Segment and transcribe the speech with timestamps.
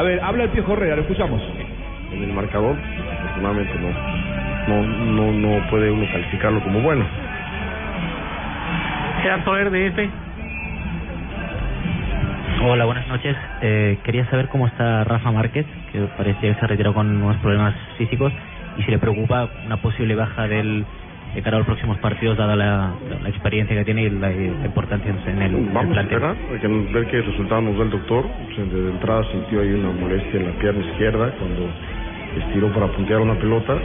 [0.00, 1.42] A ver, habla el Piojo Herrera, lo escuchamos.
[2.10, 7.04] En el marcador, afortunadamente no, no, no, no puede uno calificarlo como bueno.
[9.20, 9.98] Gerardo RDF.
[12.62, 13.36] Hola, buenas noches.
[13.60, 17.74] Eh, quería saber cómo está Rafa Márquez, que parecía que se retiró con unos problemas
[17.98, 18.32] físicos,
[18.78, 20.86] y si le preocupa una posible baja del
[21.34, 22.92] de cara a los próximos partidos, dada la,
[23.22, 26.02] la experiencia que tiene y la, la importancia en el, Vamos el a plantel.
[26.18, 28.24] esperar, hay que ver qué resultado nos da el doctor.
[28.56, 31.68] Pues, de entrada sintió ahí una molestia en la pierna izquierda cuando
[32.36, 33.76] estiró para puntear una pelota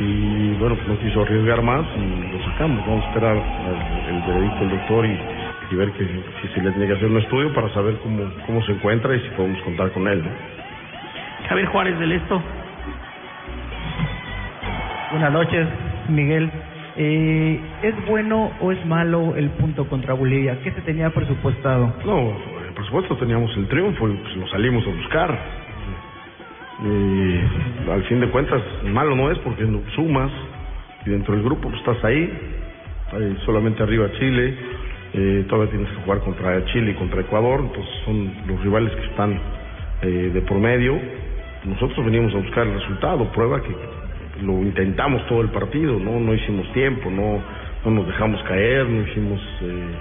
[0.00, 2.86] y bueno, pues no quiso arriesgar más y lo sacamos.
[2.86, 5.18] Vamos a esperar al- el veredicto del doctor y,
[5.70, 6.04] y ver que
[6.42, 9.20] si se le tiene que hacer un estudio para saber cómo, cómo se encuentra y
[9.20, 10.22] si podemos contar con él.
[10.22, 10.30] ¿no?
[11.48, 12.40] Javier Juárez del Esto.
[15.10, 15.66] Buenas noches,
[16.08, 16.50] Miguel.
[17.00, 20.58] Eh, ¿Es bueno o es malo el punto contra Bolivia?
[20.64, 21.94] ¿Qué se tenía presupuestado?
[22.04, 22.36] No,
[22.74, 25.38] por supuesto teníamos el triunfo y pues, lo salimos a buscar.
[26.84, 30.30] Y al fin de cuentas, malo no es porque no sumas
[31.06, 32.32] y dentro del grupo pues, estás ahí,
[33.12, 34.56] ahí solamente arriba Chile,
[35.14, 39.06] eh, todavía tienes que jugar contra Chile y contra Ecuador, entonces son los rivales que
[39.06, 39.40] están
[40.02, 41.00] eh, de por medio.
[41.64, 43.74] Nosotros venimos a buscar el resultado, prueba que
[44.42, 47.40] lo intentamos todo el partido, no, no hicimos tiempo, no,
[47.84, 49.94] no nos dejamos caer, no hicimos eh,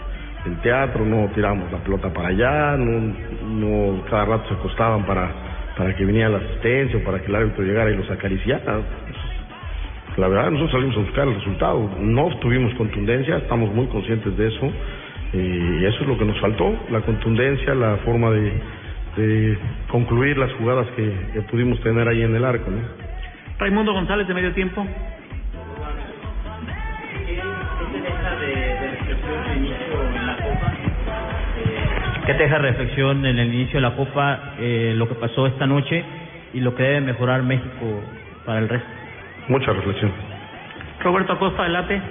[0.46, 3.14] el teatro, no tiramos la pelota para allá, no,
[3.46, 5.32] no cada rato se acostaban para,
[5.78, 8.80] para que viniera la asistencia o para que el árbitro llegara y los acariciara.
[10.18, 14.48] La verdad, nosotros salimos a buscar el resultado, no tuvimos contundencia, estamos muy conscientes de
[14.48, 14.72] eso,
[15.34, 18.54] eh, y eso es lo que nos faltó, la contundencia, la forma de,
[19.18, 19.58] de
[19.90, 22.72] concluir las jugadas que, que pudimos tener ahí en el arco.
[22.72, 23.07] ¿no?
[23.60, 24.86] Raimundo González de medio tiempo.
[32.26, 35.66] ¿Qué te deja reflexión en el inicio de la Copa, eh, lo que pasó esta
[35.66, 36.04] noche
[36.54, 38.04] y lo que debe mejorar México
[38.46, 38.88] para el resto?
[39.48, 40.12] Mucha reflexión.
[41.04, 42.02] Roberto Acosta del Late.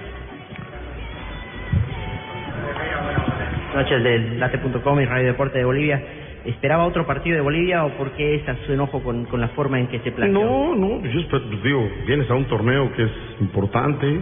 [3.76, 6.02] noches del Late.com y Radio Deporte de Bolivia.
[6.46, 9.80] ¿Esperaba otro partido de Bolivia o por qué esa su enojo con, con la forma
[9.80, 10.44] en que se planteó?
[10.44, 14.20] No, no, yo espero, pues, digo, vienes a un torneo que es importante,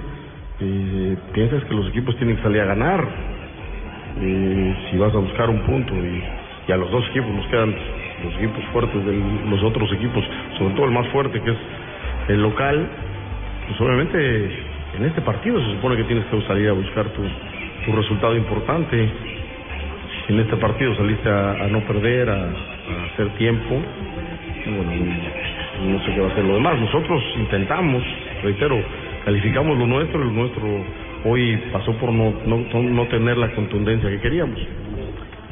[0.61, 3.07] eh, piensas que los equipos tienen que salir a ganar,
[4.21, 6.23] eh, si vas a buscar un punto y,
[6.67, 7.75] y a los dos equipos nos quedan
[8.25, 10.25] los equipos fuertes de los otros equipos,
[10.59, 11.59] sobre todo el más fuerte que es
[12.29, 12.89] el local,
[13.69, 17.23] pues obviamente en este partido se supone que tienes que salir a buscar tu,
[17.85, 19.11] tu resultado importante.
[20.29, 22.51] En este partido saliste a, a no perder, a,
[23.13, 23.81] hacer tiempo,
[24.67, 24.93] bueno,
[25.85, 26.79] no sé qué va a ser lo demás.
[26.81, 28.03] Nosotros intentamos,
[28.43, 28.83] reitero,
[29.25, 30.85] calificamos lo nuestro lo nuestro
[31.25, 34.59] hoy pasó por no, no, no tener la contundencia que queríamos.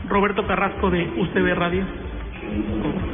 [0.09, 1.85] Roberto Carrasco de UCB Radio.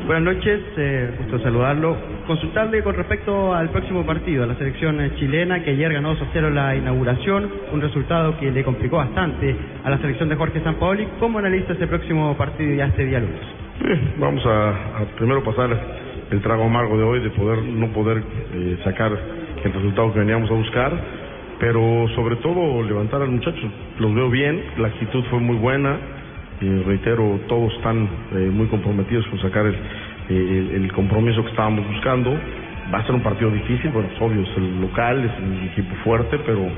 [0.07, 1.97] Buenas noches, eh, gusto saludarlo.
[2.27, 6.23] Consultarle con respecto al próximo partido, a la selección eh, chilena que ayer ganó 2
[6.23, 10.63] a 0 la inauguración, un resultado que le complicó bastante a la selección de Jorge
[10.63, 11.07] Sampaoli.
[11.21, 13.41] ¿Cómo analiza ese próximo partido ya este día lunes?
[14.19, 15.71] Vamos a, a primero pasar
[16.31, 18.23] el trago amargo de hoy de poder no poder
[18.55, 19.13] eh, sacar
[19.65, 20.93] el resultado que veníamos a buscar,
[21.59, 23.71] pero sobre todo levantar al muchacho.
[23.99, 25.99] Los veo bien, la actitud fue muy buena.
[26.61, 31.51] Y reitero, todos están eh, muy comprometidos con sacar el, eh, el, el compromiso que
[31.51, 32.37] estábamos buscando.
[32.93, 35.95] Va a ser un partido difícil, bueno, es obvio, es el local, es un equipo
[36.05, 36.69] fuerte, pero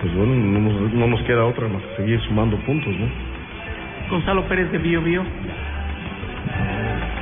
[0.00, 3.06] pues bueno, no nos, no nos queda otra más que seguir sumando puntos, ¿no?
[4.10, 5.22] Gonzalo Pérez de Bio Bio.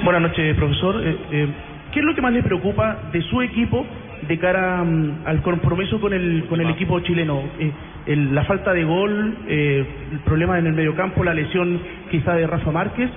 [0.04, 1.02] Buenas noches, profesor.
[1.04, 1.48] Eh, eh,
[1.92, 3.84] ¿Qué es lo que más le preocupa de su equipo
[4.28, 7.42] de cara mm, al compromiso con el con el equipo chileno?
[7.58, 7.72] Eh,
[8.06, 12.46] el- la falta de gol, eh, el problema en el mediocampo, la lesión quizá de
[12.46, 13.10] Rafa Márquez.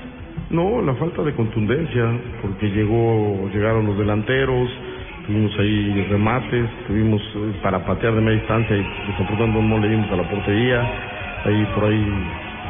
[0.49, 2.09] No, la falta de contundencia,
[2.41, 4.67] porque llegó, llegaron los delanteros,
[5.27, 10.11] tuvimos ahí remates, tuvimos eh, para patear de media distancia y desafortunadamente no le dimos
[10.11, 10.81] a la portería,
[11.45, 12.03] ahí por ahí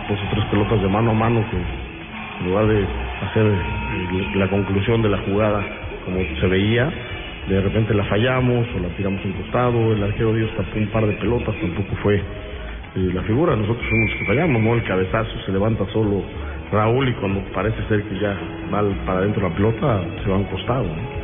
[0.10, 2.86] dos o tres pelotas de mano a mano que en lugar de
[3.30, 5.64] hacer eh, la conclusión de la jugada
[6.03, 6.92] como se veía,
[7.49, 11.07] de repente la fallamos o la tiramos en costado, el arquero Dios tapó un par
[11.07, 12.22] de pelotas, tampoco fue eh,
[13.13, 14.73] la figura, nosotros fuimos los que fallamos, ¿no?
[14.75, 16.22] El cabezazo se levanta solo
[16.72, 18.37] Raúl y cuando parece ser que ya
[18.72, 21.19] va para adentro la pelota, se va a un costado.